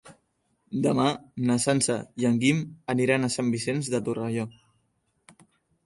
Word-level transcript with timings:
Demà 0.85 1.05
na 1.49 1.57
Sança 1.67 1.99
i 2.23 2.29
en 2.31 2.41
Guim 2.45 2.65
aniran 2.97 3.29
a 3.29 3.33
Sant 3.37 3.55
Vicenç 3.57 3.95
de 3.97 4.05
Torelló. 4.09 4.51